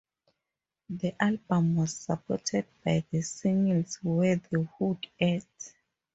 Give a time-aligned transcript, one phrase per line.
[0.89, 5.43] The album was supported by the singles Where the Hood At?